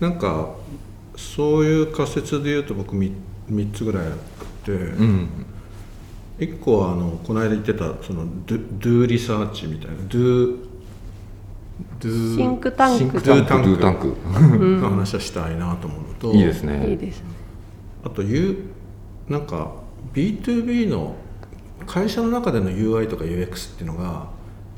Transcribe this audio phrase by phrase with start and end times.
[0.00, 0.54] なんか
[1.16, 3.14] そういう仮説でいうと僕 3,
[3.50, 4.12] 3つぐらいあっ
[4.64, 5.28] て、うん。
[6.38, 12.98] 1個はあのこの間言ってたその do do リサーチみたいな do do シンクタンク。
[12.98, 13.68] シンクタンク。
[13.70, 14.16] do tank。
[14.80, 16.90] の話はしたいなと思うのと、いいですね。
[16.90, 17.26] いいですね
[18.02, 18.70] あと U
[19.28, 19.72] なんか
[20.14, 21.14] B2B の
[21.86, 24.28] 会社の中での UI とか UX っていうのが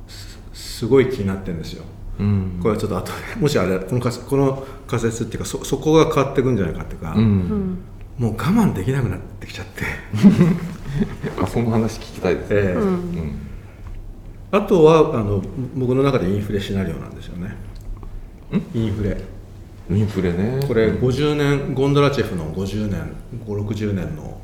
[0.09, 1.85] すすごい気になってるんですよ。
[2.19, 2.59] うん。
[2.63, 7.19] これはちょっと後でもしあれこの仮この仮説っていうかそそこが変わっていくんじゃないかっていうか、うん。
[7.19, 7.79] うん
[8.19, 9.85] もう我慢できなくなってきちゃって、
[11.43, 12.73] あその話聞きたいですね、ええ。
[12.75, 12.83] うん。
[12.83, 13.53] うん
[14.53, 15.43] あとはあの
[15.75, 17.57] 僕の中でインフレシナリオなんですよね。
[18.75, 19.17] インフレ。
[19.91, 20.61] インフレね。
[20.69, 23.15] これ50年ゴンドラチェフの50年
[23.47, 24.39] 560年の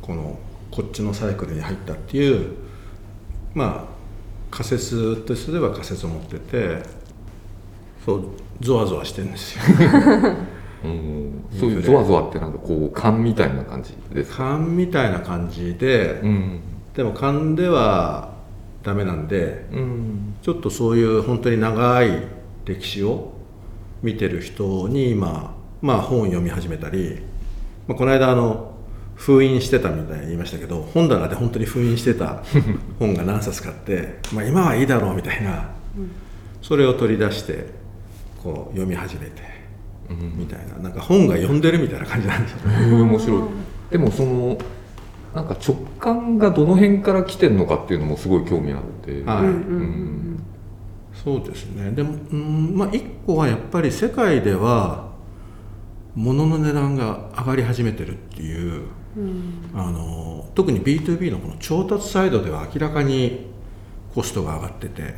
[0.00, 0.38] この
[0.70, 2.52] こっちのサイクルに入ったっていう
[3.54, 3.95] まあ
[4.56, 6.82] 仮説とすれば仮説を持ってて
[8.06, 8.30] そう
[8.62, 9.62] ゾワゾワしてるんですよ。
[10.84, 11.44] うん。
[11.52, 14.36] そういうゾワゾワってなんかこう勘みたいな感じですか？
[14.38, 16.60] 勘みたいな感じで、うん。
[16.94, 18.32] でも勘では
[18.82, 20.36] ダメなんでうん。
[20.40, 22.22] ちょっとそういう本当に長い
[22.64, 23.34] 歴史を
[24.02, 27.18] 見てる人に今、まあ、本を読み始めたり、
[27.86, 28.65] まあ、この間あの
[29.16, 32.44] 封印してたみたいに言いましたけど本棚で本当に封印してた
[33.00, 35.70] 本が何冊かあって、まあ、今はいいだろうみたいな、
[36.62, 37.66] それを取り出して
[38.42, 39.56] こう読み始めて
[40.10, 40.38] うん。
[40.38, 40.76] みたいな。
[40.82, 42.68] なんか本が読んでるみたいな感じなんですよ。
[42.70, 42.86] ね。
[42.86, 43.42] へえ面白い。
[43.90, 44.58] でもその
[45.34, 49.40] なんか直感がどの辺から来てるのかっていうのもすごい興味あって、はい。
[49.40, 50.42] うんうんうん。
[51.12, 51.90] そうですね。
[51.90, 55.12] でもうんまあ一個はやっぱり世界では
[56.14, 58.82] 物の値段が上がり始めてるっていう
[59.16, 59.70] うん。
[59.74, 63.46] あの特に B2B のこの調達サイドでは明らかに
[64.14, 65.14] コストが上がってて、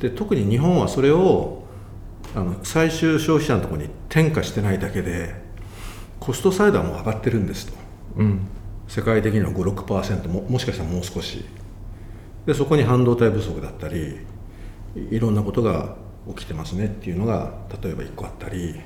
[0.00, 1.64] で特に日本はそれを
[2.34, 5.34] あの最終消費者のところに転嫁してないだけで
[6.20, 7.74] コストサイドはもう上がってるんですと。
[8.16, 8.40] うん。
[8.88, 11.44] 世界的には56%ももしかしたらもう少し。
[12.46, 14.18] でそこに半導体不足だったり
[14.96, 15.94] いいろんなことが
[16.28, 18.80] 起きてますねっていうのが例えば1個あったり。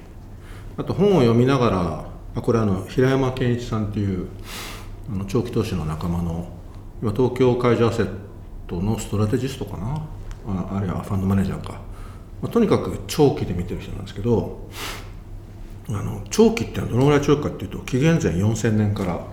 [0.78, 2.04] あと本を読みながらあ
[2.42, 4.28] これあの平山健一さんっていう
[5.10, 6.48] あの長期投資の仲間の
[7.02, 8.10] 今東京海上アセッ
[8.66, 10.06] トのストラテジストかな？
[10.48, 11.72] ああるいはファンドマネージャーか、
[12.40, 14.68] まあとにかく長期で見てる人なんですけど
[15.88, 19.26] あの長期ってのはどのぐらい長期かっていうと紀元前4000年から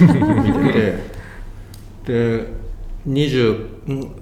[0.00, 1.22] 見てて
[2.42, 2.52] で
[3.06, 4.14] 20ん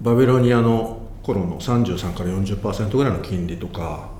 [0.00, 4.10] バビロニアの頃の33から40%ぐらいの金利とか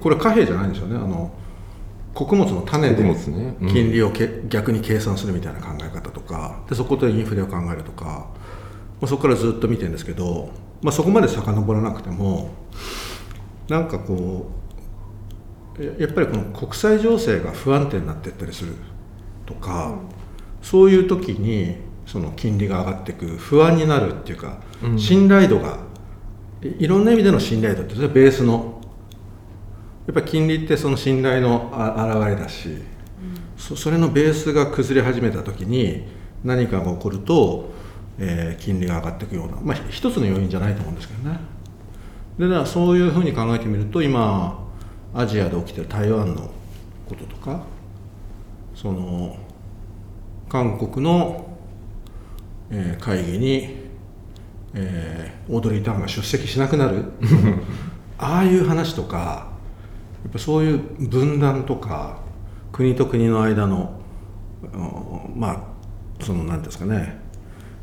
[0.00, 0.96] これ貨幣じゃないんですよね。
[0.96, 1.32] あの
[2.14, 3.56] 穀物の種で穀物ね。
[3.60, 3.68] うん。
[3.68, 8.04] 金利をけ、逆に計算するみたいな考え方とかでそこでインフレを考えるとか、
[9.00, 10.50] まあ、そこからずっと見てるんですけど、
[10.80, 12.50] まあ、そこまで遡らなくても
[13.68, 14.50] なんかこ
[15.78, 18.74] うややっぱりこの国際情勢が不安定になっていったりする
[19.44, 19.98] とか、
[20.62, 24.98] そういう時にその金利が上がっていく不安になるっていうか、うん。
[24.98, 25.78] 信頼度が
[26.62, 28.73] いいろんな意味での信頼度ってそれはベースの
[30.06, 32.68] やっぱり金利ってその信頼のあ表れだし、
[33.56, 36.04] そそれのベースが崩れ始めた時に
[36.44, 37.72] 何かが起こると、
[38.18, 41.38] えー金利が上がっていくような、まあ、ひ一つの要因じゃないと思うんですけどね。
[42.38, 44.62] でだからそういうふうに考えてみると今
[45.14, 46.50] アジアで起きてる台湾の
[47.08, 47.62] こととか
[48.74, 49.36] その
[50.48, 51.46] 韓国の、
[52.70, 53.76] えー会議に、
[54.74, 57.04] えーオードリー・タンが出席しなくなる。
[58.18, 59.53] ああいう話とか
[60.24, 62.18] やっぱそういう分断とか
[62.72, 64.00] 国と国の間の
[65.36, 65.50] ま
[66.20, 67.18] あその何ですかね、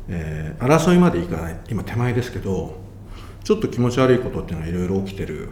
[0.08, 2.76] えー争いまでいかない今手前ですけど
[3.44, 5.48] ちょっと気持ち悪いことっていうのはいろいろ起きてる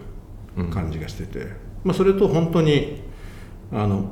[0.73, 1.47] 感じがしてて、
[1.85, 3.03] まあ、それと本当に
[3.73, 4.11] あの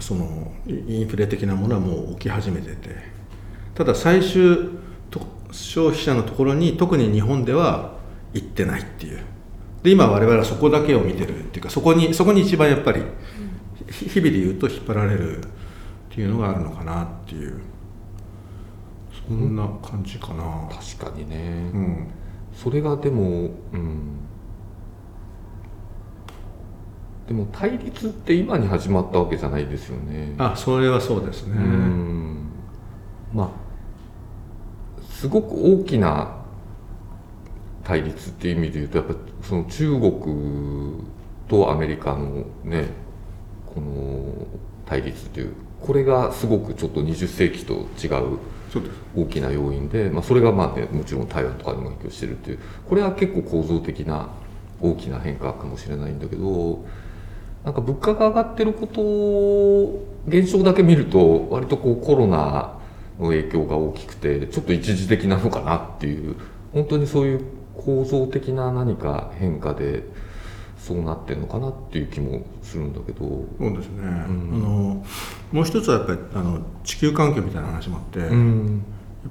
[0.00, 2.90] そのインフレ的なものはもう起き始めてて
[3.74, 4.78] ただ最終
[5.50, 7.96] 消費者のところに特に日本では
[8.34, 9.20] 行ってないっていう。
[9.82, 13.02] で今我々はそこだけを見てるっていうかそこにそこに一番やっぱり、
[13.90, 15.42] ひ日々で言うと引っ張られるっ
[16.10, 17.60] ていうのがあるのかなっていう。
[19.28, 22.06] そんな感じかな、確かにね、うん、
[22.54, 24.20] それがでもうん。
[27.26, 30.34] でも対立って今に始まったわけじゃないですよね。
[30.38, 32.48] あそれはそうですね、うん。
[33.34, 36.37] まあすごく大きな
[37.88, 41.04] 対立っていう意味で言うとやっぱその中国
[41.48, 42.88] とアメリカのね
[43.64, 44.46] この
[44.84, 48.38] 対立っていうこれがすごくちょっと20世紀と違う
[49.16, 54.28] 大きな要因で、まあ、それがまあ、ね、もちろん台湾とかにも影響してるっていうこれは結構構造的な
[54.82, 56.84] 大きな変化かもしれないんだけど
[57.64, 62.78] なんか物価が上がってること現象だけ見ると割とこうコロナ
[63.18, 66.36] の影響が大きくてちょっと一時的なのかなっていう
[66.74, 70.04] 本当にそういう構造的な何か変化で
[70.78, 73.20] そうなってるのかなっていう気もするんだけど。
[73.20, 75.04] そうですね、あの
[75.52, 78.82] もう一つはやっぱりあの地球環境みたいな話もあって、やっうん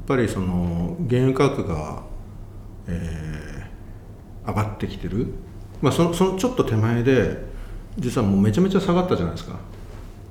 [0.06, 2.04] ぱりその原油価格が、
[2.88, 3.58] えー
[4.48, 5.28] 上がってきてる、
[5.82, 7.38] まあ、そのそのちょっと手前で
[7.98, 9.58] 実はもうめちゃめちゃ下がったじゃないですか、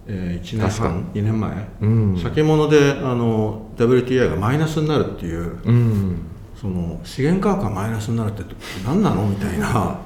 [0.07, 2.19] え1年半2年前、うん。
[2.19, 5.59] 先物であの WTI がマイナスになるっていう。
[5.65, 6.19] うん
[6.61, 8.43] その資源価格がマイナスになるって
[8.85, 9.27] 何なの？
[9.27, 10.01] みたいな、ま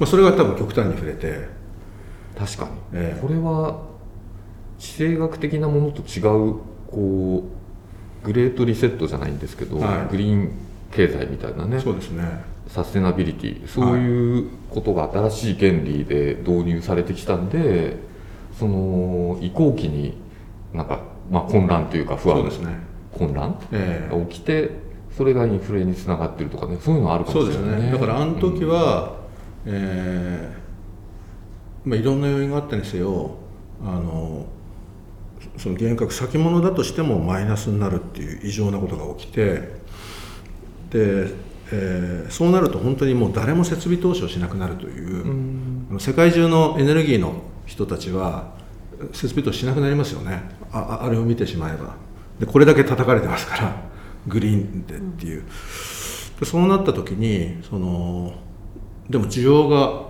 [0.00, 1.48] あ、それが多分極端に触れて、
[2.38, 3.20] 確かに、ええ。
[3.20, 3.82] これは
[4.78, 7.44] 地政学的なものと違うこ
[8.22, 10.10] うグレートリセットじゃないんですけど、はい。
[10.10, 10.52] グリーン
[10.92, 11.80] 経済みたいなね。
[11.80, 12.22] そうですね。
[12.68, 13.68] サステナビリティ。
[13.68, 17.96] そういうことが新しい原理で導入されてきたんで
[18.58, 20.16] その移行期に
[20.72, 21.00] なんか、
[21.30, 22.36] まあ、混乱というか不安。
[22.38, 22.76] そうですね、
[23.12, 24.08] 混乱え。
[24.10, 24.70] が起きて
[25.16, 27.92] それがインフレにつながってるとかねそういうのはあるえそうですかもしれないね。
[27.92, 27.98] ね。
[27.98, 29.16] だからあの時は、
[29.64, 33.36] えーまあ、いろんな要因があったにせよ
[33.82, 34.46] あの
[35.56, 39.42] その原価格先物だとしてもマイナスになるっていう異常なことが起きて
[40.90, 41.32] で、
[41.72, 45.24] えーそうなると本当にもう誰も設備投資をしなくなるという、
[45.90, 46.00] うん。
[46.00, 48.54] 世界中のエネルギーの人たちは
[49.12, 50.42] 設備投資しなくなりますよね。
[50.72, 51.94] あああれを見てしまえば。
[52.38, 53.95] でこれだけ叩かれてますから
[54.26, 55.44] グリーンでっていう、
[56.40, 58.34] でそうなった時にその
[59.08, 60.06] でも需要が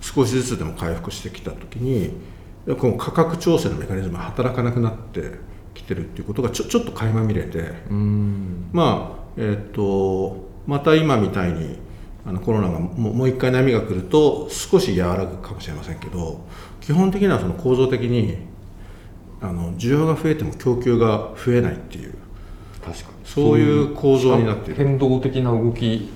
[0.00, 2.12] 少しずつでも回復してきた時に
[2.78, 5.32] この価格調整のメカニズムが働かなくなって
[5.74, 7.58] きてるっていうことがちょちょっと垣間見れて、
[7.90, 8.68] うん。
[8.72, 11.78] まあえっとまた今みたいに
[12.24, 16.44] あのコロナがもうもう一回波が来ると少し和らぐかもしれませんけど
[16.80, 18.36] 基本的にはその構造的に
[19.40, 22.14] あの需要が増えても供給が増えないっていう。
[22.86, 24.76] 確かにそういう構造になっている。
[24.76, 26.10] 変動的な動き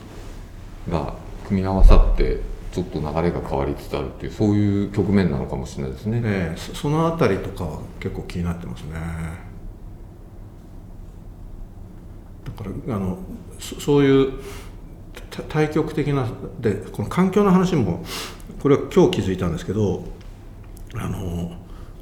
[0.91, 1.15] が
[1.47, 2.41] 組み合わさって
[2.73, 6.59] ちょっと流れが変わりつつあるっていうそういう局面なのかもしれないですね、ええ。
[6.59, 8.95] そそのあたりとかは結構気になってますね。
[12.45, 13.19] だからあの
[13.59, 14.33] そそういう
[15.31, 16.27] た対極的な
[16.59, 18.03] でこの環境の話も
[18.63, 20.05] これは今日気づいたんですけど
[20.95, 21.53] あの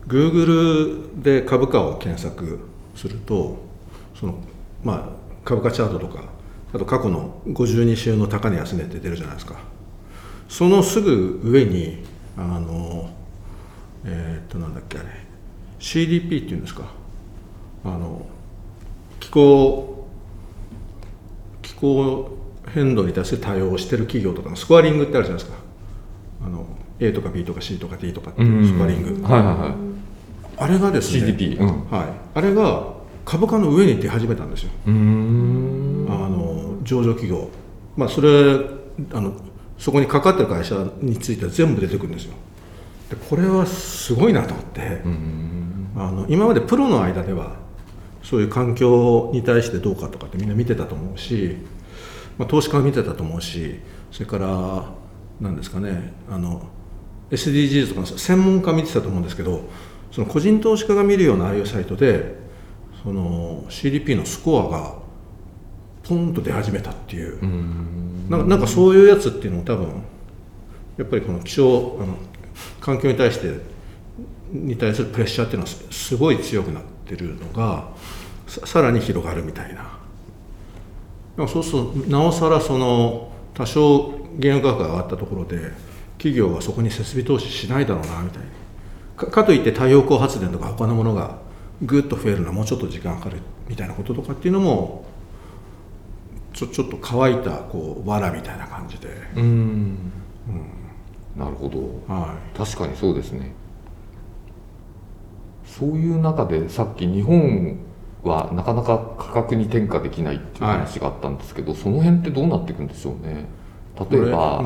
[0.06, 2.60] Google で株価を検索
[2.94, 3.66] すると
[4.14, 4.38] その、
[4.82, 5.08] まあ、
[5.44, 6.24] 株価チャートとか
[6.72, 9.56] あと過去の52週の高値安値って出るじゃないですか。
[10.48, 12.04] そのすぐ上に
[12.36, 13.10] あの
[14.04, 15.08] えーっとなんだっけあれ
[15.78, 16.84] CDP っていうんですか。
[17.84, 18.26] あの
[19.20, 20.06] 気候
[21.62, 22.36] 気候
[22.68, 25.58] 変動に対する対応をしてる企業とかのスコアリングってあるじゃないですか。
[26.44, 26.66] あの
[27.00, 29.74] A とか B とか C とか D とかっていうスコアリング、はいはいはい。
[30.58, 31.90] あれがですね CDP うん。
[31.90, 32.97] はい、あれが
[33.28, 34.70] 株価の上に出始めたんですよ。
[34.86, 37.50] あの上場企業、
[37.94, 38.58] まあ、それ
[39.12, 39.34] あの
[39.76, 42.32] そこにかかってる会社については全部出てくるんですよ。
[43.10, 45.02] でこれはすごいなと思って、
[45.94, 47.56] あの今までプロの間では
[48.22, 51.58] そういう環境に対してどうかとかってみんな見てたと思うし、
[52.38, 53.78] まあ、投資家は見てたと思うし
[54.10, 54.84] それから
[55.38, 56.62] 何ですかねあの
[57.30, 59.68] SDGs とかの専門家見てたと思うんですけど
[60.12, 62.47] その個人投資家が見るようなああいうサイトで
[63.02, 64.94] その CDP のスコアが
[66.02, 67.38] ポンと出始めたっていう。
[68.30, 69.88] なんかなんかそういうやつっていうのも多分
[70.96, 72.16] やっぱりこの気象あの
[72.80, 73.60] 環境に対して
[74.52, 77.88] に対するプレッシャーっていうのはすすごい強くなってるのが
[78.46, 79.98] ささらに広がるみたいな。
[81.46, 85.70] そうするとなおさらその多少原油価格が上がったところで
[86.16, 88.48] 企業はそこに設備投資しないだろうなみたいに
[89.16, 91.38] かかといって太陽光発電とか他のものが
[91.82, 95.04] ぐっと増えるのはもうちょっと時間かかるみたいなこととかっていうのも
[96.52, 100.12] ちょちょっと乾いたこう藁みたいな感じで、うーん。
[101.36, 101.78] なるほど。
[102.12, 103.52] は確かにそうですね。
[105.64, 107.78] そういう中でさっき日本
[108.24, 113.44] はなかなか価格に転嫁できないっていう話があったんですけど、その辺ってどうなっていくんでしょうね。
[114.00, 114.64] い、例えば、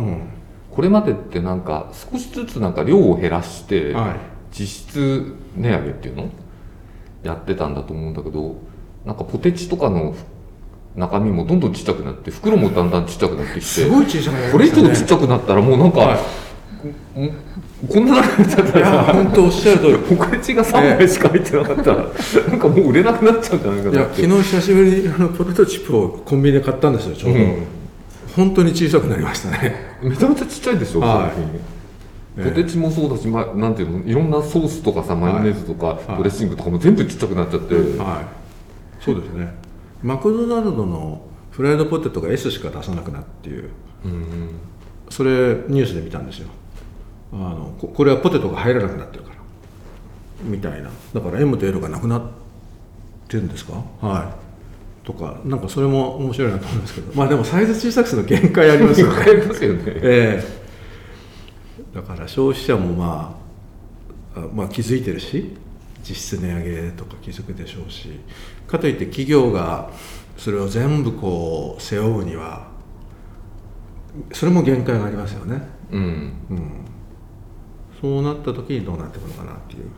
[0.71, 4.17] これまでってなんか少しずつなんか量を減らしてはい。
[4.53, 6.31] 実質値上げっていうの？
[7.23, 8.57] やってたんだと思うんだけど
[9.05, 10.15] なんかポテチとかの
[10.97, 16.19] 中身もどんどんちっちゃくなって袋もだんだんちっちゃくなってきてすごい小さくなりこれ以上ちっちゃくなったらもうなんか、はい。
[17.89, 20.17] こんななっちゃったらさ本当おっしゃる通り。
[20.17, 21.97] ポケチが3枚しか入ってなかったら、
[22.49, 24.23] なんかもう売れなくなっちゃうんじゃないかなって。
[24.23, 27.67] 昨日久しぶりにあのプロトチップをコンビニで買ったんですよちょうど、うん。
[28.37, 29.99] 本当に小さくなりましたね。
[30.03, 31.82] めちゃめちゃちっちゃいでしょ、はい
[32.37, 39.03] ポテチもそうだし、ま、なんていうのいろんなソースとかさマヨネーズとか、いドレッシングとかも全部ちっちゃくなっちゃって、はい。
[39.05, 39.53] そうですね。
[40.03, 43.69] マクドナルドのフライドポテトが S しか出さなくなっていう。
[44.05, 44.49] うん
[45.11, 45.31] それ
[45.69, 46.49] ニュースで見たんですよ。
[47.35, 49.37] あのここれはポテトが入らなくなってるから。
[50.43, 50.91] みたいな。
[51.13, 52.23] だから M と L がなくなっ
[53.29, 53.75] てるんですか？
[54.01, 54.35] は
[55.05, 55.07] い。
[55.07, 57.13] とかなんかそれも面白いなと思いますけど。
[57.15, 59.19] まあでもサイズ小さくするの限界ありますよね。
[59.19, 59.83] わかりますよね。
[59.87, 60.62] ええ
[61.95, 63.39] だから消費者もま
[64.35, 65.57] ああまあ気づいてるし
[66.03, 68.19] 実質値上げとか気づくでしょうし
[68.67, 69.91] かといって企業が
[70.37, 72.73] それを全部こう背負うには
[74.33, 76.33] それも限界がありますよね、うん。
[76.51, 76.71] うん、
[78.01, 79.91] そうなった時にどうなっていくのかなっていう。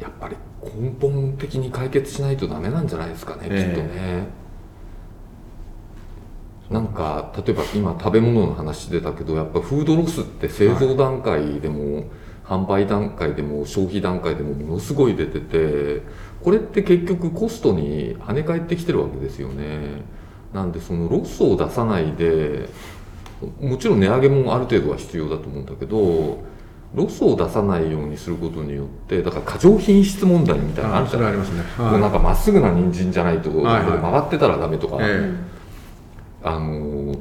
[0.00, 3.74] やっぱり根本的に解決しないとダメなんじゃないですかね、ええ。
[3.76, 4.26] きっとね
[6.72, 12.04] なんか例えば今食べ物の話出たけどやっぱフードロスって製造段階でも、
[12.44, 16.02] 販売段階でも消費段階でもものすごい出てて
[16.42, 20.02] これって結局コストに跳ね返ってきてるわけですよね。
[20.52, 22.68] なんでそのロスを出さないで
[23.60, 26.42] もちろん値上げもある程度は必要だと思うんだけど
[26.94, 31.32] ロスを出さないようにすることによってだから過剰品質問題みたいなのあるじゃない。
[31.32, 33.98] それありますね、こうなんかまっすぐな人参じゃないと、はいはい。
[33.98, 35.32] 曲がってたらダメとか、え
[36.42, 37.14] あの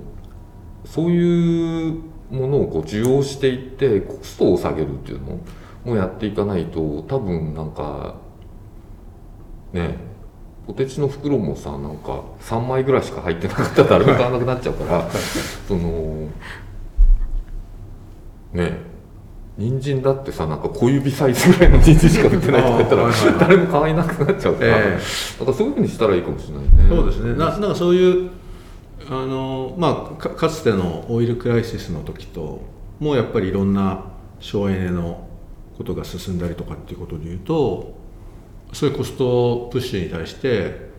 [0.86, 2.02] そういう
[2.32, 5.40] ものをこう需要していってコストを下げるっていうの
[5.86, 8.16] もやっていかないと多分なんか
[9.74, 9.98] ね
[10.66, 15.10] ポテチの袋もさなんか3枚ぐらいしか入ってなかったら誰も買わなくなっちゃうから
[15.68, 16.28] その
[18.54, 18.92] ね
[19.58, 24.98] 人参だってさなんか小指サイズぐらいの人参しか売ってないとか言ったら誰も買えなくなっちゃうから、え
[25.40, 26.70] だからそういうふうにしたらいいかもしれないね。
[26.90, 27.34] そうですね。
[27.34, 28.32] ななんかそういう
[29.10, 32.62] あの、まあ、かかつてのオイルクライシスの時と
[33.00, 34.06] もうやっぱりいろんな
[34.40, 35.28] 省エネの
[35.78, 37.96] ことが進んだりとかっていうことでいうと
[38.74, 40.92] そういうコストプッシュに対して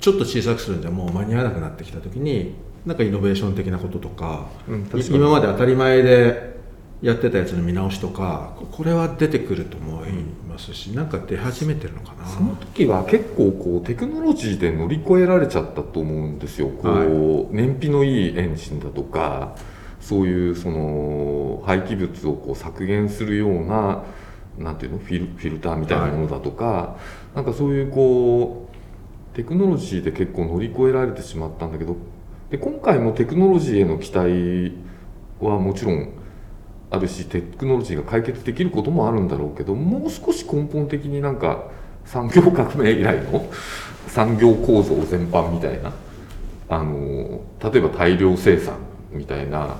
[0.00, 2.54] ちょっと小さくするんじゃもう間に合わなくなってきた時に
[2.84, 6.54] なんかイノベーション的なこととか,い、うん今まで当たり前で
[7.00, 10.08] やってたやつの見直しとかここれは出てくると思い
[10.54, 12.26] ますし、なんか出始めてるのかな。
[12.26, 16.68] その時は結構こうテクノロジーで乗り越えられちゃったと思うんですよ。
[16.68, 17.04] こう、は
[17.52, 17.54] い。
[17.54, 19.56] 燃費のいいエンジンだとか
[20.00, 24.04] そういうその廃棄物をこう削減するような
[24.58, 24.98] なんていうの？
[24.98, 26.96] フィルフィルターみたいなものだとか、
[27.34, 28.68] なんかそういうこ
[29.32, 31.96] うテクノロジーで結構乗り越えられてしまったんだけど
[32.50, 34.78] で今回もテクノロジーへの期待
[35.40, 36.12] はもちろん
[36.90, 41.64] あるしテクノロジーが解決できることもあるんだろうけどもう少し根本的になんか
[42.04, 43.46] 産業革命以来の
[44.08, 45.92] 産業構造全般みたいな
[46.68, 48.76] あの例えば大量生産
[49.10, 49.76] みたいな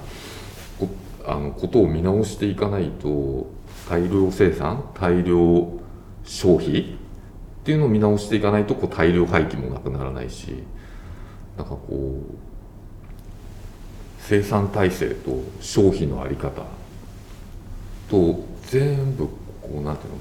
[0.78, 0.88] こ
[1.26, 3.46] あのことを見直していかないと
[3.88, 5.68] 大量生産大量
[6.24, 6.84] 消費っ
[7.64, 10.64] ていうのを見直していかないとこう大量廃棄もなくならないし
[11.56, 12.34] なんかこう
[14.18, 16.62] 生産体制と消費の在り方
[18.08, 19.26] と全部
[19.62, 20.18] こうなんていうの、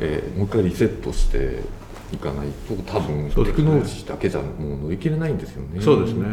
[0.00, 1.60] えーもう一回リセットして
[2.12, 5.80] いかないと多分テクノロジーだけじゃもう乗り切れないんですよね。
[5.80, 6.26] そうですね。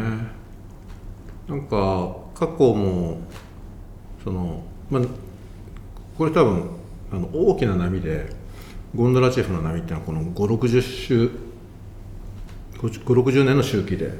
[1.48, 3.18] なんか過去も
[4.22, 5.02] そのまあ
[6.16, 6.70] これ多分
[7.12, 8.30] あの大きな波で
[8.94, 11.30] ゴンドラチェフの波っていうのはこの5 6 0週
[12.78, 14.12] 5 60年の周期で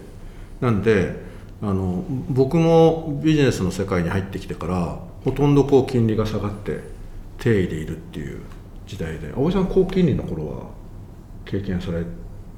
[0.60, 1.16] なんで
[1.62, 6.80] あの僕もビジネスの世界に入ってきてからほとんどこう金利が下がって
[7.38, 8.40] 定位でいるっていう
[8.86, 10.62] 時代で青井さん高金利の頃は
[11.44, 12.04] 経験され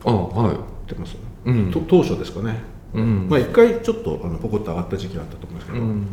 [0.04, 1.70] あはい、てます、うん。
[1.70, 2.60] と当初ですかね。
[2.94, 3.28] うん。
[3.28, 6.06] まあ一回ちょっとあのポコッと上がった時期があったと思うんですけど、うん。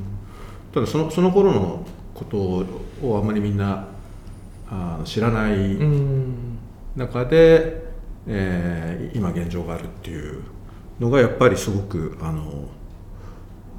[0.73, 3.87] ただそのその頃のことをあまりみんな
[4.69, 6.57] あの知らないうん。
[6.95, 7.83] 中で、
[8.27, 10.43] えー今現状があるっていう
[10.99, 12.67] のがやっぱりすごくあの、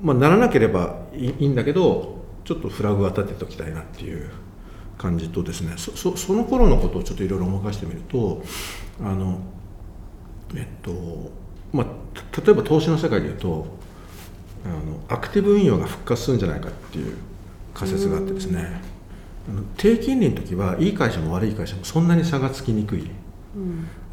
[0.02, 2.19] まあ、ならなければいいんだけど
[2.50, 4.28] ちょっとフラグは立てておきたいなっていう
[4.98, 8.42] 感じとですねそそその頃のことをちょっといろいろ思い返してみると
[9.00, 9.38] あの
[10.56, 11.30] えっと
[11.72, 11.86] まあ
[12.32, 13.68] た例えば投資の世界でいうと
[14.64, 17.16] あのアクティブ運用が復活するんじゃないかっていう
[17.72, 18.82] 仮説があってですね
[19.76, 23.08] 低金利の時はいい会社も悪い会社もそんなに差がつきにくい。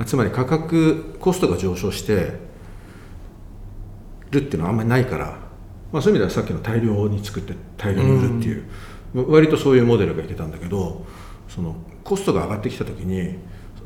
[0.06, 2.34] つまり価格コストが上昇して
[4.32, 5.47] るっていうのはあんまりないから、
[5.92, 8.66] まあ、そういう意味ではさっきの大量に作って大量に売るっていう、
[9.14, 11.06] 割とそういうモデルがいけたんだけど
[11.48, 13.38] そのコストが上がってきた時に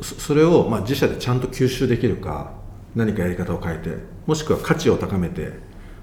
[0.02, 2.54] そそれをまあ自社でちゃんと吸収できるか
[2.96, 5.54] 何かやり方を変えてもしくは価値を高めて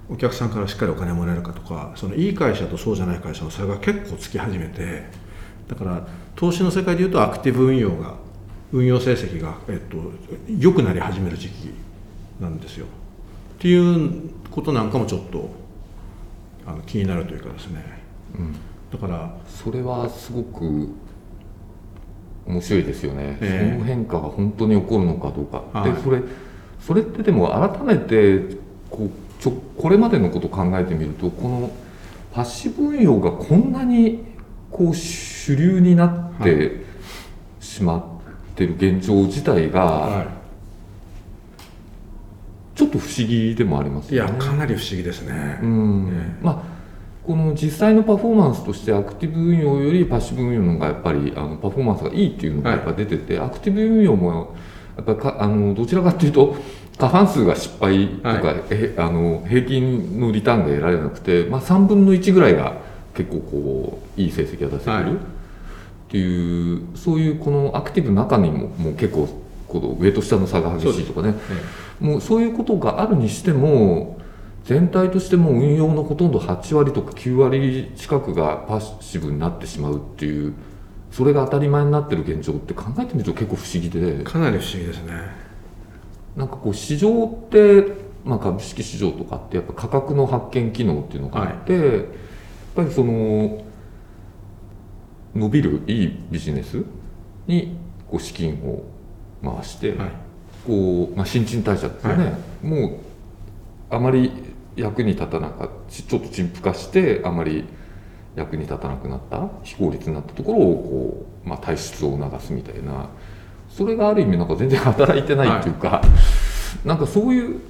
[0.09, 5.05] お客さんからしっかりお金もらえるかとかそのいい会社とそうじゃない会社の差が結構つき始めて
[5.69, 8.15] だから投資の世界でいうとアクティブ運用が
[8.73, 9.97] 運用成績が、えっと、
[10.59, 11.75] 良くなり始める時期
[12.39, 12.87] なんですよ。
[12.87, 15.51] っていうことなんかもちょっと
[16.69, 17.83] あの気になるというかですね、
[18.35, 18.57] うん、
[18.93, 20.91] だからそれはすごく
[22.47, 26.21] 面白いですよね、えー、その変化が本当に起こるのかどうか、はい、でそれ
[26.81, 28.57] それってでも改めて
[28.91, 29.11] こう
[29.43, 31.71] ちょこれまでのことを考えてみるとこの
[32.33, 34.25] パッシブ運用がこんなに
[34.71, 36.85] こう主流になって
[37.61, 40.27] しまってる現状自体が、はい、
[42.79, 44.31] ちょっと不思議でもありますよね。
[44.31, 45.59] いやかなり不思議ですね。
[45.61, 46.79] うん、ね、まあ
[47.27, 54.55] この実際のパフォーマンスとしてアクティブ運用よりパッシブ運用の方がやっぱりあのパフォーマンスがいいっていうのがやっぱ出てて、はい、アクティブ運用も
[54.97, 56.55] やっぱりかあのどちらかというと
[56.99, 62.77] 過半数が失敗とか、はい、えあの平均のリターンが得られなくて、まあ、3分の1ぐらいが
[63.15, 65.17] 結構こういい成績が出せてる、はい、っ
[66.11, 69.29] ていうそういうこのアクティブの中にももう結構
[69.69, 71.35] この上と下の差が激しいとかね、
[72.01, 74.19] もうそういうことがあるにしても
[74.65, 80.55] 全体としても運用のほとんど8割とか9割近くがパッシブになってしまうっていう
[81.11, 84.23] それが当たり前になってる現状って考えてみると結構不思議で。
[84.25, 85.13] かなり不思議ですね。
[86.37, 87.87] なんかこう市場って、
[88.25, 92.05] まあ、株式市場とかってやっぱ価格の発見機能っていうのがあって、はい、やっ
[92.77, 93.65] ぱりその
[95.35, 96.85] 伸びるいいビジネス
[97.47, 97.77] に
[98.09, 98.85] こう資金を
[99.43, 100.11] 回して、はい、
[100.67, 102.99] こうまあ、新陳代謝ですよね、はい、もう
[103.91, 104.33] あまり
[104.77, 107.65] 役に立たなかったちょっと陳腐化してあまり
[108.37, 113.09] 役に立たなくなった非効率になったところをこう、まあ、退出を促すみたいな。
[113.71, 116.03] それがある意味なんか全然働いてないっていうか、は
[116.85, 117.61] い、なんかそういう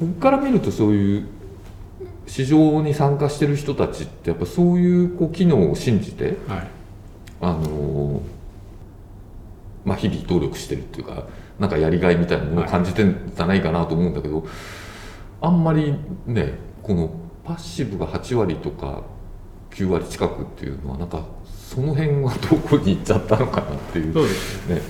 [0.00, 1.28] 僕から見るとそういう
[2.26, 6.68] 市場に参加してる人たちってやっぱそういうこう機能を信じて、はい、
[7.40, 8.17] あのまあ、
[9.98, 11.24] 日々努力してるっていうか
[11.58, 14.46] なんかやりがいみたいなものを感じてんじゃないかなと思うんだけど、はい、
[15.42, 15.94] あんまり
[16.26, 17.10] ねこの
[17.44, 19.02] パッシブが8割とか
[19.70, 24.14] 9割近くっていうのはなんかその辺はどこに行っちゃったのかなっていう。
[24.14, 24.80] そうですね。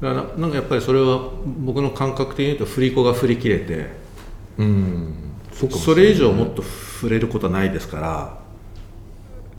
[0.00, 3.88] だからなんかやっぱりそれは僕の感覚的に言うと振り子が振り切れて
[4.58, 5.14] うん。
[5.52, 8.38] そそれ以上もっと触れることはないですから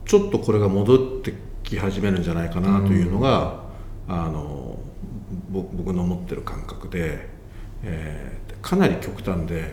[0.06, 3.59] ちょっとこれが戻ってき始めるんじゃないかなというのが、
[4.12, 4.76] あの
[5.52, 7.28] 僕の持ってる感覚で、
[7.84, 9.72] えー、かなり極端で、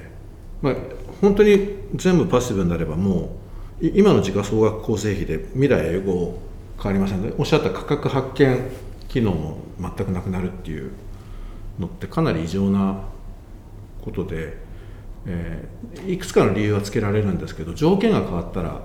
[0.62, 0.76] まあ、
[1.21, 3.36] 本当に全部パッシブになればも
[3.82, 6.39] う今の時価総額構成比で未来英語
[6.78, 8.60] 変わりませんのでおっしゃった価格発見
[9.08, 10.91] 機能も全くなくなるっていう
[11.80, 13.06] のってかなり異常な
[14.06, 14.56] ことで、
[15.26, 18.82] えー、いくつかの理由はつけられるんですけど条件が変わったら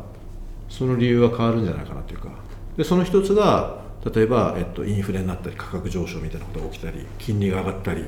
[0.70, 2.30] その理由は変わるんじゃないかなというか。
[2.78, 8.04] でその一つが例えば、えっと、インフレになったり価格上昇みたいなことが起きたり金利が上がったり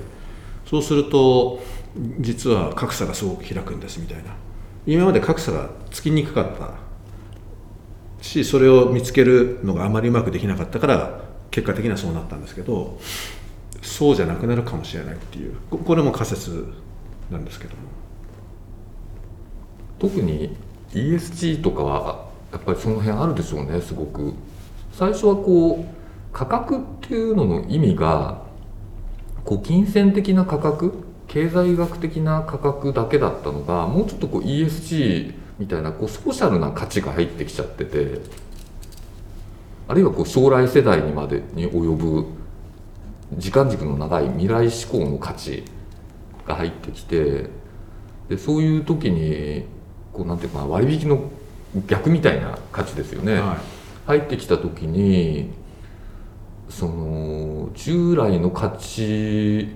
[0.67, 1.63] そうすると
[2.19, 4.35] 実は格差がすごく開くんですみたいな。
[4.87, 6.71] 今まで格差がつきにくかった。
[8.21, 12.99] しそれを見つけるのがあまりうまくできなかったから結果的にはそうなったんですけど
[13.83, 15.55] そうじゃなくなるかもしれないっていう。
[15.85, 16.73] これも仮説
[17.31, 17.83] なんですけども。
[19.99, 20.57] 特に
[20.93, 24.35] ESG とかはやっぱりその辺あるでしょうねすごく。
[24.97, 25.95] 最初はこう
[26.33, 28.43] 価格っていうのの意味が
[29.45, 38.21] こう金銭的な価格経済学的な価格だけだったのがもうちょっとこう ESG みたいなこうソーシャルな価値が入ってきちゃってて
[39.89, 42.27] あるいはこう将来世代にまでに及ぶ
[43.35, 45.65] 時間軸の長い未来志向の価値
[46.47, 47.51] が入ってきて
[48.29, 49.65] でそういう時に
[50.13, 51.31] こうなんていうか割引の
[51.87, 55.53] 逆みたいな価値ですよね、はい、入ってきた時に
[56.69, 59.69] その従来の価値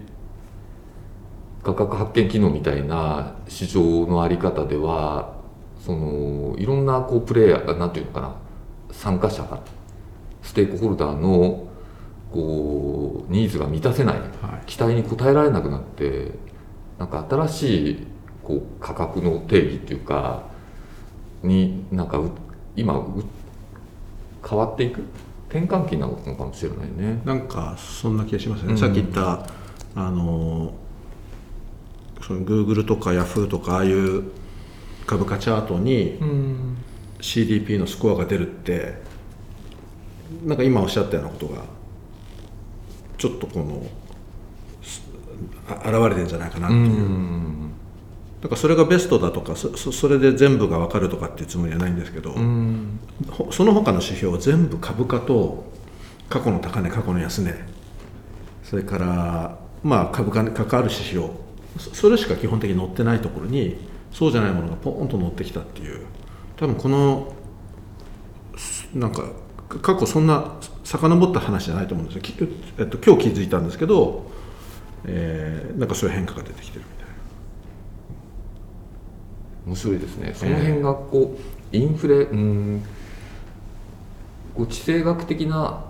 [1.63, 5.35] 価格発見機能みたいな市場の在り方では
[5.85, 8.37] そのいろんなこうプレイヤーなんていうのかな
[8.91, 9.45] 参加者
[10.43, 11.69] ステークホルダーの
[12.33, 14.29] こうニーズが満たせない、はい、
[14.67, 16.33] 期待に応えられなくなって
[16.99, 18.07] なんか新しい
[18.43, 20.49] こう価格の定義っていうか
[21.43, 22.21] になんか
[22.77, 23.07] 今
[24.49, 25.03] 変わっていく？
[25.51, 27.21] 転換期なのかもしれないね。
[27.25, 29.47] なんかそんな気がしますね、うん、さっき言った
[29.95, 30.75] あの
[32.23, 34.25] そのグーグルとかヤフーとかああいう
[35.07, 36.19] 株価チャートに
[37.21, 38.95] CDP のスコアが出るって
[40.45, 41.63] なんか今おっしゃったようなことが
[43.17, 43.83] ちょっとこの
[45.69, 47.71] 現れてるんじゃないかなという
[48.41, 53.01] だからそれがベストだとかそれで全部が分かるとかっていうつもりはないんですけど、うん。
[53.31, 55.65] ほその他の指標は全部株価と
[56.29, 57.55] 過去の高値過去の安値。
[58.63, 61.29] それからまあ株価に関わる指標。
[61.79, 63.77] そそれしか基本的に載ってないところに
[64.13, 66.07] そうじゃないものがポーンと載ってきたっていう。
[66.57, 67.33] 多分この
[68.57, 69.31] すなんか
[69.69, 72.35] か過去そんな遡った話じゃないと思うんですよ、き
[72.79, 74.31] えっと、今日気づいたんですけど、
[75.05, 77.08] えーなんかそういう変化が出てきてるみたいな。
[79.69, 80.33] 面白いですね。
[80.35, 81.37] その辺がこ
[81.73, 82.83] うインフレうん
[84.55, 85.85] こう地政学的な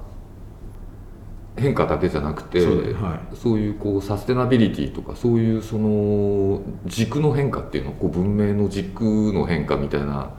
[1.56, 10.30] 変化だけじゃなくてそうはそういうこうサステナビリティとかそういうその軸の変化っていうのこう文明の軸の変化みたいな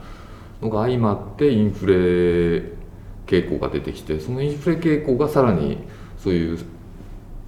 [0.61, 2.77] のが相まってインフレ
[3.25, 5.77] 傾向が出てきてそのインフレ傾向がさらに
[6.17, 6.59] そういう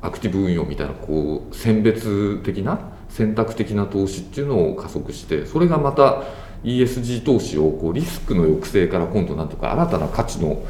[0.01, 6.24] アクティブ運用みたいなこう選別的な選択的な投資っていうのを加速してそれがまた
[6.63, 10.63] ESG 投資をこうリスクの抑制から今度なんとか新たな価値の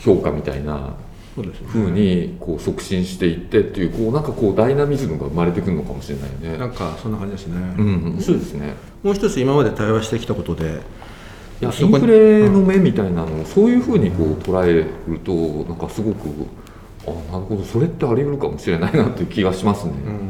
[0.00, 0.94] 評価みたいな
[1.34, 6.58] そうにこう促進していってっていうこうなんかこうダイナミズムが生まれてくるのかもしれないよね。
[6.58, 8.74] なんかそんな感じですね、うん、そうですね。
[9.02, 10.82] もう一つ今まで対話してきたことで
[11.62, 15.32] いやインフレの目みたいなのをそういうふうにこう捉えると
[15.70, 16.28] なんかすごく
[17.06, 19.92] あなるほどそれってあり得るかもしれないなっていう気がしますね。
[20.06, 20.21] うん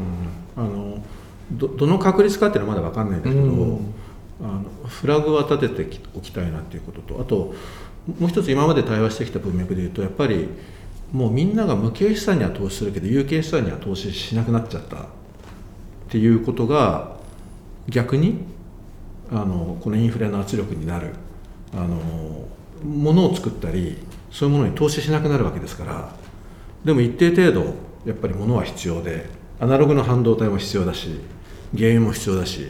[1.69, 3.95] どどの確率かっていうのはまだ分かんないんですけど、うん。
[4.43, 7.55] あのフラグは立てておきたいなっていうこととあと
[8.19, 10.49] もう一つ今まで対話してきた文脈でいうとやっぱり
[11.13, 15.01] もうみんなが無形資産には投資するけど有形資産には投資しなくなっちゃったっ
[16.09, 17.17] ていうことが
[17.89, 18.45] 逆に
[19.31, 21.15] あのこのインフレの圧力になる
[21.73, 22.01] あの
[22.85, 23.99] ものを作ったり
[24.31, 26.15] そういうものに投資しなくなるわけですから
[26.85, 29.27] でも一定程度やっぱり物は必要で
[29.61, 31.21] アナログの半導体も必要だし
[31.75, 32.69] 原油も必要だし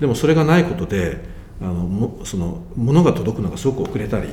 [0.00, 1.24] でもそれがないことで
[1.60, 4.28] あのその物が届くのがすごく遅れたり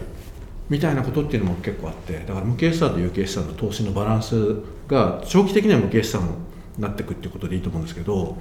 [0.69, 6.21] みたいなことっていうのも結構あってだから無形資産と有形資産の投資のバランスが長期的には無形資産
[6.77, 8.37] になっていくっていうことでいいと思うんですけど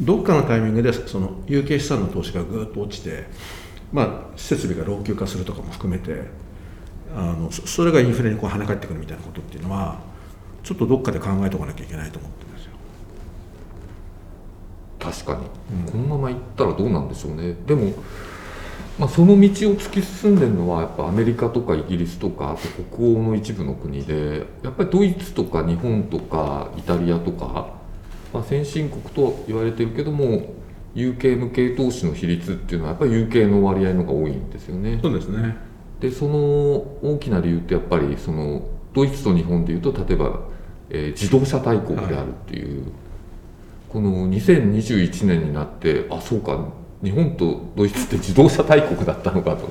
[0.00, 3.24] どっかのタイミングでその有形資産の投資がぐっと落ちて、
[3.92, 6.22] まあ、設備が老朽化するとかも含めて
[7.14, 10.00] あのそれがインフレにこう跳ね返ってくるみたいなことっていうのは
[10.62, 12.43] ちょっとどっかで考えておかなきゃいけないと思って。
[15.04, 17.54] 確かに、このままいったらどうなんでしょうね。
[17.66, 17.92] でも、
[18.98, 19.38] まあ、その道を
[19.74, 22.60] 突き進んでるのはやっぱアメリカとかイギリスとかあと
[22.92, 27.74] 北欧の一部の国でやっぱりドイツとか日本とかイタリアとか、
[28.32, 30.54] まあ、先進国と言われてるけども
[30.94, 35.00] 有形無形投資の比率っていうのはやっぱり有形の割合の方が多いんですよね。
[35.02, 35.56] そうですね。
[36.00, 36.38] でその
[37.02, 38.62] 大きな理由ってやっぱりその
[38.92, 40.40] ドイツと日本でいうと例えば、
[40.90, 42.84] えー自動車大国であるっていう、
[43.94, 46.58] この2021年になってあそうか
[47.04, 49.70] 日本とドイツって自動車大国だったのかと。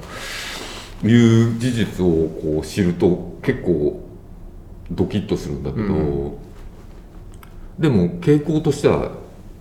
[1.06, 4.02] いう事実をこう知ると結構
[4.90, 6.38] ドキッとするんだけど、う
[7.78, 9.12] でも傾向としては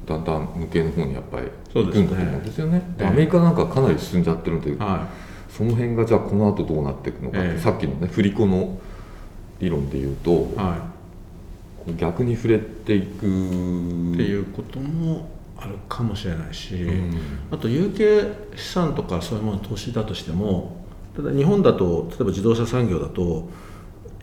[0.06, 2.78] だんだん無形の方にやっぱり行くんだと思うんですよね。
[2.96, 3.08] でえ。
[3.08, 5.08] えアメリカなんかかなり進んじゃってるんでは
[5.50, 7.58] その辺がじゃあこの後どうなっていくのかって、ええ。
[7.58, 8.78] さっきのね振り子の
[9.58, 10.34] 理論でいうとい。
[10.54, 10.91] は
[11.96, 13.26] 逆に触れていく。
[13.26, 17.16] いっていうこともあるかもしれないし、うん。
[17.50, 20.84] あと有形資産とかそういうもの投資だとしても
[21.16, 23.48] ただ日本だと例えば自動車産業だと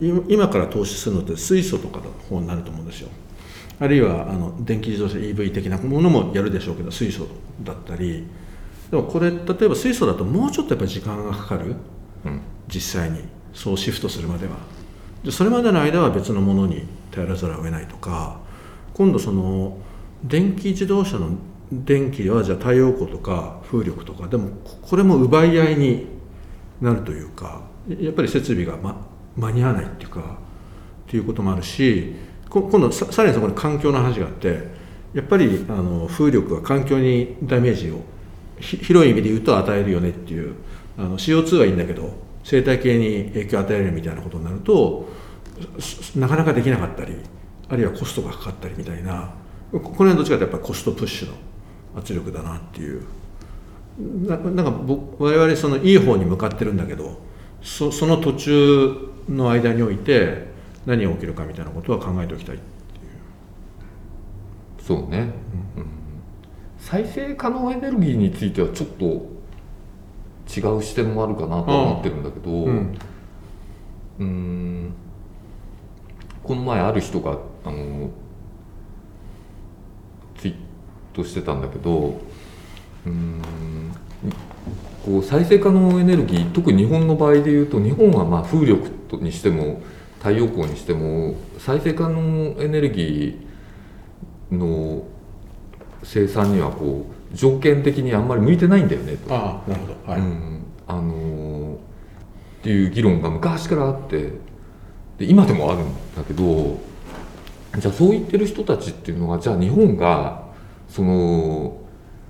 [0.01, 3.09] 今今から投資するのって水素とかの方になると思うんですよ。
[3.81, 7.27] あるいはあの電気自動車 EV 的なものもやるでしょうけど水素
[7.63, 8.27] だったり。
[8.91, 11.75] でもこれ例えば水素だともうちょっとやっぱり時間がかかる。
[12.25, 12.41] うん。
[12.67, 13.21] 実際に。
[13.53, 14.53] そうシフトするまでは。
[15.23, 18.39] でそれまでの間は別のものに頼らざるを得ないとか
[18.93, 19.77] 今度その
[20.23, 21.31] 電気自動車の
[21.71, 24.49] 電気はじゃあ太陽光とか風力とかでも
[24.81, 26.07] これも奪い合いに
[26.81, 30.37] なるというかやっぱり設備が、ま、間に合わないっていうか
[31.07, 32.15] っていうこともあるし
[32.49, 34.79] 今度ささらにそこに環境の話があって
[35.13, 38.01] やっぱりあの風力は環境にダメージを
[38.59, 40.55] 広い意味で言うと与えるよねっていう
[40.97, 45.07] あの CO2 はいいんだけど生態系に影響を与えるみたいなことになると
[46.15, 47.15] なかなかできなかったり
[47.67, 49.33] あるいはコストがかかったりみたいな
[49.71, 51.33] ここの辺はどっちかというとやっぱりコストプッシュの
[51.95, 53.03] 圧力だなっていう。
[53.99, 57.19] ななんか僕我々そのいい方に向かってるんだけど
[57.61, 60.45] そその途中の間において
[60.85, 62.59] 何が起きるかみたいなことは考えておきたい
[64.79, 65.31] そうね、
[65.77, 65.85] うん
[66.79, 72.51] 再生可能エネルギーについてはちょっと違う視点もあるかなとは思ってるんだけど
[74.19, 74.93] うん
[76.49, 78.09] この前ある人があの
[80.35, 80.55] ツイー
[81.13, 82.19] トしてたんだけど
[83.05, 83.39] うん
[85.05, 89.83] こう再生可能エネルギー特に日本の場合でいうと日本はまあ風力にしても
[90.17, 95.03] 太陽光にしても再生可能エネルギーの
[96.01, 99.35] 生産にはこう条件的にあんまり向いてないんだよねと。
[99.35, 100.11] ああなるほど。
[100.11, 104.48] はい、うんあのーっていう議論が昔からあって
[105.19, 106.79] で今でもあるんだけど
[107.77, 110.43] じゃあそう言ってる人たちっていうのはじゃあ日本が
[110.87, 111.77] その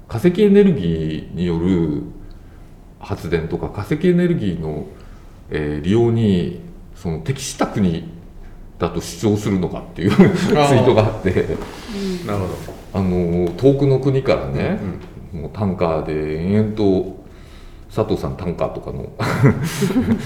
[0.08, 2.04] 化石エネルギーによる
[3.00, 4.88] 発電とか化石エネルギーの、
[5.50, 6.62] えー利用に
[6.96, 8.12] その適した国
[8.78, 11.32] だと主張するのかっていう ツイートがあって。
[12.28, 12.56] なるほど。
[12.92, 14.80] あの遠くの国からね、
[15.32, 17.19] もうタンカーで延々と
[17.94, 19.10] 佐藤さんタンカーとかの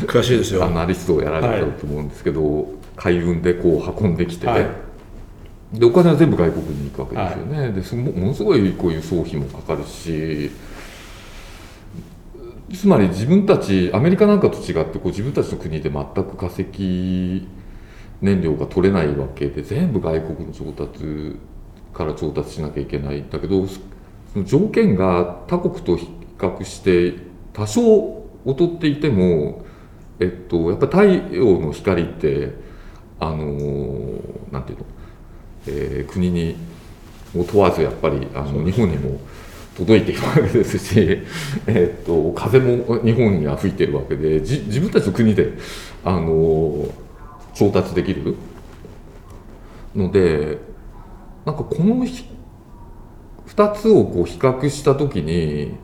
[0.08, 0.65] 詳しいですよ。
[0.65, 4.67] アナリストをやられてたと思うんですけど、海運でこう運んできて、はい。
[5.73, 10.52] でお金は全部外国に行くわけですよね、ですもものすごいこういう送費もかかるし
[12.71, 17.47] つまり自分たちアメリカなんかと違ってこう自分たちの国で全く化石
[18.21, 21.38] 燃料が取れないわけで全部外国の調達
[21.93, 23.80] から調達しなきゃいけないんだけどそ
[24.36, 27.15] の条件が他国と比較して
[27.54, 29.66] 多少劣っていても、
[30.20, 32.52] えっと、やっぱり太陽の光って
[33.20, 34.20] あの
[34.52, 34.86] なんていうの、
[35.68, 36.56] えー国に
[37.36, 39.20] を問わずやっぱりあの日本にも
[39.76, 41.22] 届いているわけですし、
[41.66, 45.54] えっと風も日本には吹いてるわけでじ自分たちの国で
[46.04, 46.86] あの
[47.56, 48.36] 調達できる
[49.96, 50.60] ので
[51.46, 52.26] なんかこのひ
[53.48, 55.76] 2つをこう比較した時に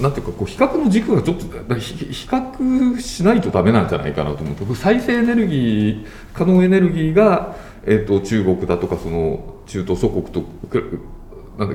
[0.00, 10.44] なんていうかこう比較の軸がちょっと比較しないとダメなんじゃないかなと思って再生エネルギー可能エネルギーが、えっと中国だとかその中東諸国と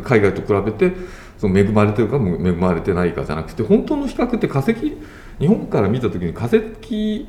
[0.03, 0.95] 海外と比べて
[1.39, 4.73] その恵まれてるか恵まれてないかじゃなくて本当の比較って化石
[5.39, 7.27] 日本から見た時に化石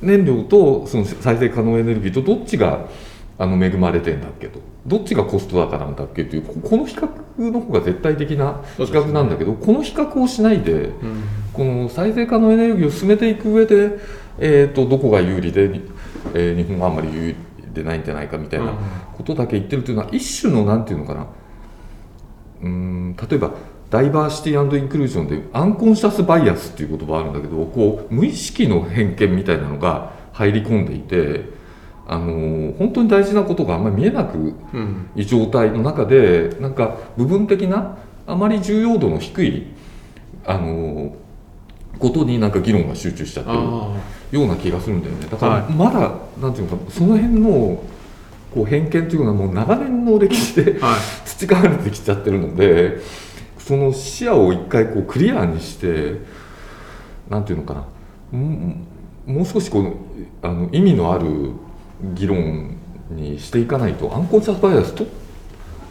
[0.00, 2.88] 燃料とその再生可能エネルギーとどっちが
[3.42, 4.60] あの恵まれてんだっけと。
[4.86, 7.08] どっちがコスト高なんだっけというここの比較
[7.50, 10.90] の方が絶対的な比較なんだけど、この比較をしないで
[11.52, 13.98] この再生可能エネルギーを進めていく上で、
[14.38, 15.64] えー、とどこが有利で、
[16.34, 17.36] えー日本はあんまり有利
[17.74, 18.74] でないんじゃないかみたいな
[19.16, 21.26] ことだけ言ってるというのは一種のなんていうのかな。
[22.62, 23.50] うーん例えば
[23.90, 31.61] ダイバーシティインクルージョンでアンコンシャスバイアスっていう言葉あるんだけどこう無意識の偏見みたいなのが入り込んでいて、
[32.06, 35.08] あのー本当に大事なことがあんまり見えなくうん。
[35.16, 39.66] いい状態の中でなんか部分的なあまり重要度の低い、
[40.44, 41.12] あのー
[41.98, 43.96] ことになんか議論が集中しちゃってるあ
[44.32, 45.26] ような気がするんだよね。
[45.30, 45.72] だからはい。
[45.72, 47.82] まだ、なんていうのかその辺の
[48.54, 51.00] こう偏見というのはもう長年の歴史であはい。
[51.28, 52.98] 培われてきちゃってるので
[53.58, 56.16] その視野を一回こうクリアにして
[57.28, 57.84] なんていうのかな。
[58.32, 58.86] うん
[59.26, 59.92] もう少しこう
[60.42, 61.50] あの意味のある
[62.14, 62.76] 議論
[63.10, 65.06] にしていかないとアンコンシャスバイアスと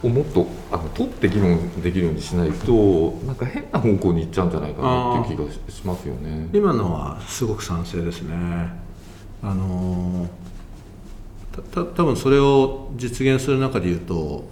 [0.02, 6.48] をもっとあの取って議論できるようにしないとなんか変な方向に行っちゃうんじゃないかなっていう気がししますよね。
[6.52, 8.34] 今のはすごく賛成ですね。
[9.42, 10.28] あの
[11.52, 14.44] たた多分それを実現する中で言うと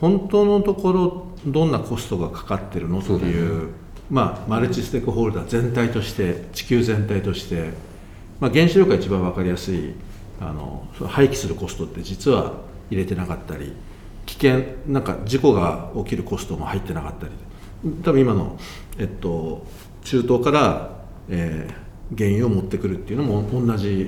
[0.00, 3.68] 本当のところどんなコストがかかってるのっていうよ
[4.10, 7.70] まあ、マルチステークホルダー全体として地球全体として、
[8.38, 9.94] まあ、原子力が一番分かりやすい
[10.40, 12.54] あの廃棄するコストって実は
[12.90, 13.72] 入れてなかったり
[14.26, 17.32] 危険なんか事故が起きるコストも入ってなかったり。
[18.02, 18.58] 多分今の、
[18.98, 19.64] えっと、
[20.02, 20.90] 中東から、
[21.28, 24.06] えー原油を持ってくるっていうのも同じ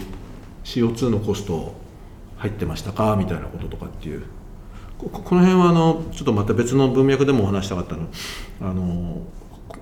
[0.64, 1.74] CO2 のコスト
[2.36, 4.24] 入ってましたかみたいなこととかっていう。
[4.98, 8.08] この辺はあのちょっとまた別の文脈でもお話したかったの。
[8.60, 9.22] あの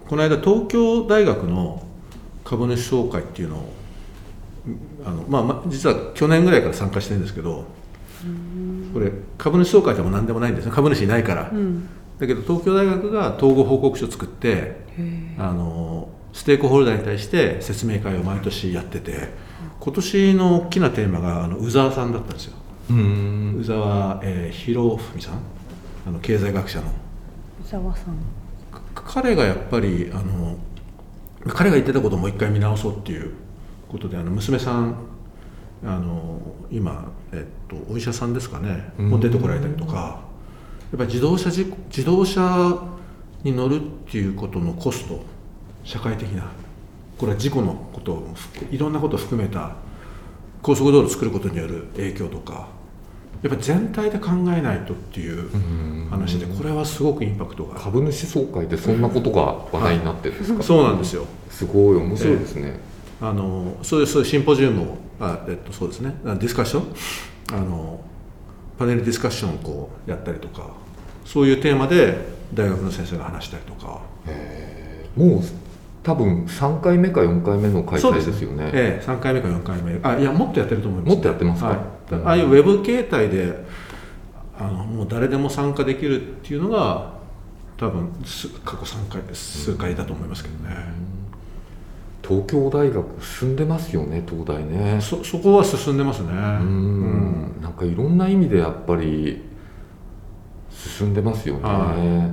[0.09, 1.82] この間東京大学の
[2.44, 3.72] 株主総会っていうのを
[5.05, 7.64] あの、まあまあ、実は去年ぐらいから参加してるんですけど
[8.92, 10.72] これ株主総会でも何でもないんですね。
[10.72, 11.88] 株主いないから、うん。
[12.18, 14.76] だけど東京大学が統合報告書を作って
[15.38, 19.29] あのステークホルダーに対して説明会を毎年やってて
[19.79, 22.57] 今年の大きなテーマがあの宇沢さんだったんですよ。
[22.90, 23.59] うん。
[23.61, 25.40] 宇沢、えー、博文さん。
[26.07, 26.87] あの経済学者の。
[27.64, 28.14] 宇沢さん。
[28.72, 30.57] か彼がやっぱりあの
[31.48, 33.33] 彼が言ってたことをもう一回見直そうっていう
[33.96, 34.94] ことであの娘さん
[35.85, 38.92] あの今、えっと、お医者さんですかね。
[38.98, 39.11] うん。
[39.11, 40.24] もう出てこられたりとか。
[40.92, 42.80] やっぱり自動車自動車
[43.42, 45.20] に乗るっていうことのコスト
[45.82, 46.44] 社会的な
[47.18, 49.74] これは事故のことを含いろんなことを含めた
[50.62, 52.68] 高速道路を作ることによる影響とか
[53.42, 56.09] やっぱり全体で考えないとっていううん。
[56.09, 57.74] 話でこれはすごくインパクトが。
[57.74, 61.26] 株主総会でそんなことが話題になってるんですか、そうなんですよ。
[61.50, 62.78] すごい面白いですね、
[63.20, 66.14] あのそういうそういうシンポジウムをあ、えっと、そうですね。
[66.24, 67.57] あディスカッション？
[67.57, 68.00] あの
[68.79, 70.70] パネルディスカッションをこうやったりとか
[71.24, 72.18] そういうテーマで
[72.52, 74.00] 大学の先生が話したりとか。
[75.16, 75.40] もう
[76.02, 78.70] 多分3回目か4回目の開催ですよね。
[78.74, 79.98] ええ、3回目か4回目。
[80.02, 81.68] あいやもっとやってると思います、もっとやってますか？
[81.68, 81.79] はい。
[82.12, 82.31] うんあ。
[82.33, 83.64] あいうウェブ形態で
[84.59, 87.14] あのもう誰でも参加できるっていうのが
[87.79, 90.76] 多分す過去3回数回だと思いますけどね、
[92.26, 95.00] 東京大学進んでますよね東大ね。
[95.00, 96.28] そそこは進んでますね。
[96.32, 97.54] うん。
[97.62, 99.44] なんかいろんな意味でやっぱり
[100.70, 102.30] 進んでますよね、は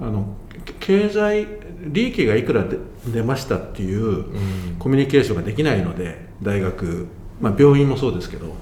[0.00, 0.26] あの
[0.64, 0.72] け
[1.04, 1.46] 経済
[1.86, 4.76] 利益がいくらで出ましたっていううん。
[4.78, 7.06] コミュニケーションができないので大学、
[7.40, 8.54] まあ、病院もそうですけど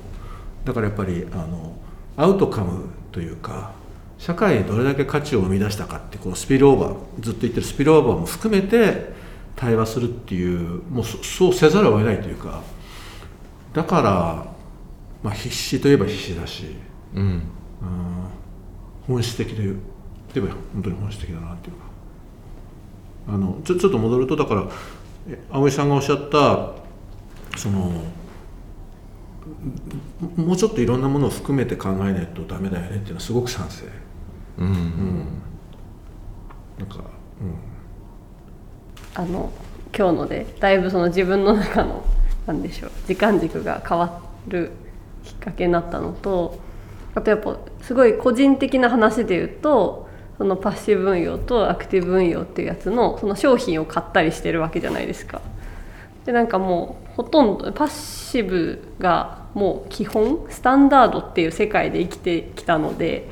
[0.64, 1.76] だからやっぱりあの
[2.16, 3.72] アウトカムというか
[4.18, 9.12] 社会にどれだけ価値を生み出したかってこうスピルオーバーずっと言ってるスピルオーバーも含めて
[9.60, 12.62] 対話するっていうもうそそうせざるを得ないというか
[13.74, 14.46] だから、
[15.22, 16.76] まあ、必死といえば必死だし、
[17.14, 17.22] うん。
[17.22, 17.42] うん、
[19.06, 19.76] 本質的で言
[20.36, 21.90] えば本当に本質的だなっていうか。
[23.28, 24.66] あのちょちょっと戻るとだから
[25.28, 26.72] え葵さんがおっしゃった
[27.56, 28.02] その
[30.20, 33.84] ももうちょっといろんなものを含めて考えないとダメだよねっていうのはすごく賛成。
[34.58, 35.24] うん。
[36.78, 36.96] なんか、
[39.14, 39.50] あの
[39.96, 42.04] 今日のでだいぶその自分の中の
[42.46, 44.72] なんでしょう時間軸が変わる
[45.24, 46.58] きっかけになったのと
[47.14, 55.42] あとやっぱすごい個人的な話で言うとそのパッシブ運用とアクティブ運用っていうやつのその商品を買ったりしてるわけじゃないですか。
[56.24, 57.88] でなんかもうほとんどパッ
[58.30, 63.28] シブがもう基本スタンダードっていう世界で生きてきたので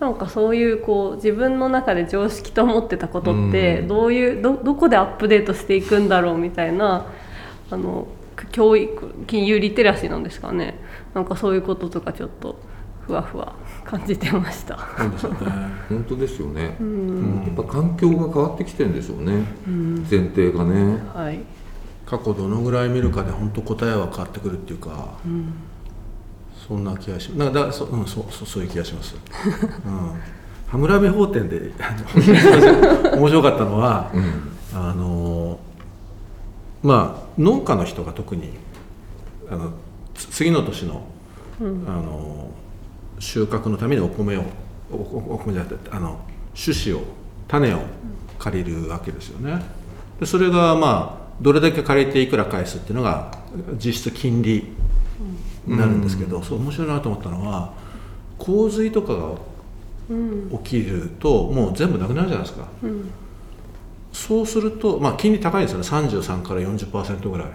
[0.00, 3.88] なんかそういうこう自分の中で常識と思ってたことってうん。
[3.88, 7.06] どういうどどこでアップデートしていくんだろうみたいな
[7.70, 8.06] あの
[8.52, 10.78] 教育金融リテラシーなんですかね。
[11.14, 12.60] なんかそういうこととかちょっと
[13.06, 14.78] ふわふわ感じてました。
[14.96, 15.38] そうですよね。
[15.88, 17.42] 本当ですよね、うん。
[17.46, 19.44] やっぱ環境が変わってきてるんでしょうね、
[20.08, 20.98] 前提がね。
[21.12, 21.40] はい、
[22.06, 25.52] 過去どのぐらい見るかで本当答えは変わってくるっていうか、うん
[26.68, 29.16] そんな気がしますなんかだそ,、うん、そうそうそういう気がします、
[29.86, 30.20] うん、
[30.66, 31.72] ハムラビ法典で
[33.16, 34.58] 面白かったのは、うん。
[34.74, 35.58] あの
[36.82, 38.50] まあ農家の人が特に
[39.50, 39.72] あの
[40.14, 41.06] つ次の年の,、
[41.60, 42.50] あの
[43.18, 44.44] 収穫のためにお米を
[44.90, 46.20] お米じゃなくてあの
[46.54, 47.02] 種子を
[47.46, 47.80] 種を
[48.38, 49.62] 借りるわけですよね。
[50.20, 53.32] でそれがまあどれだけ借りていくら返すっていうのが
[53.82, 54.72] 実質金利
[55.68, 57.72] になるんですけど、そう面白いなと思ったのは
[58.38, 59.32] 洪水とかが
[60.10, 60.50] うん。
[60.64, 62.66] 起きるともう全部なくなるじゃないですか。
[62.82, 63.10] うん。
[64.12, 66.08] そうすると、まあ、金利高いんですよね。
[66.08, 67.48] 33から40%ぐらい。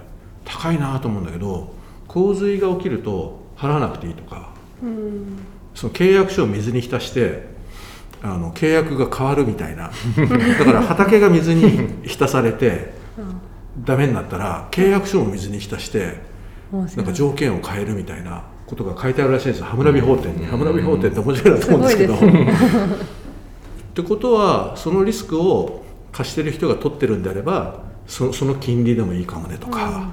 [0.46, 1.74] 高いなと思うんだけど
[2.08, 5.40] 洪水が起きると払わなくていいとかうん。
[5.74, 7.48] その契約書を水に浸して
[8.22, 9.90] あの契約が変わるみたいな。
[10.60, 12.94] だから畑が水に浸されて
[13.84, 16.22] ダメになったら契約書も水に浸して
[16.78, 19.66] ないんか条件を変えるみたいなことが書いてあるらしいんですよ。
[19.66, 22.16] ハムラビ法典に、ハムラビ法典って面白いなと思うんですけど。
[22.16, 22.18] っ
[23.96, 30.12] てことはそのリスクを貸してる人が取ってるんであればそその金利でもいいかもねとか、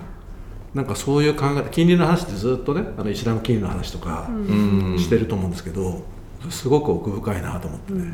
[0.74, 4.96] なんかそういう考え金利の話ってずっとねあのイスラム金利の話とかうん。
[4.98, 6.02] してると思うんですけど、
[6.50, 8.04] すごく奥深いなと思ってね、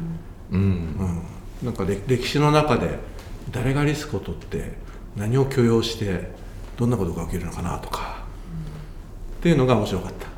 [0.53, 0.61] うん。
[0.61, 1.23] うん。
[1.63, 2.99] なんかれ歴史の中で
[3.51, 4.73] 誰がリスクを取って
[5.17, 6.31] 何を許容して
[6.77, 8.16] どんなことが起きるのかなとか、
[9.39, 10.29] っていうのが面白かった。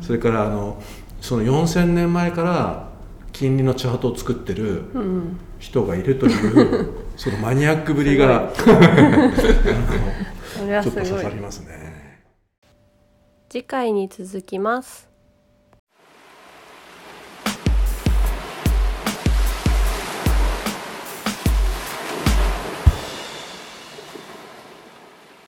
[0.00, 0.82] それからあの
[1.20, 2.88] その4000年前から
[3.32, 8.74] 金利のチャートを作ってるうん人がいるという そのマニアックぶりがちょ
[10.80, 12.20] っと刺さりますね。
[13.48, 15.11] 次回に続きます